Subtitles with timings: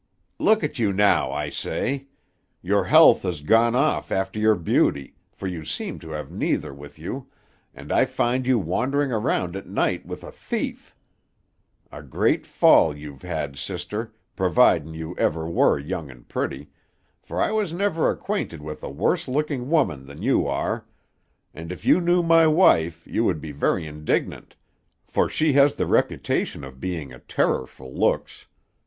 [0.39, 2.07] "Look at you now, I say!
[2.63, 6.97] Your health has gone off after your beauty, for you seem to have neither with
[6.97, 7.27] you,
[7.71, 10.95] and I find you wandering around at night with a Thief.
[11.91, 16.71] A great fall you've had, sister, providin' you ever were young and pretty,
[17.21, 20.83] for I was never acquainted with a worse looking woman than you are;
[21.53, 24.55] and if you knew my wife you would be very indignant,
[25.05, 28.47] for she has the reputation of being a Terror for looks.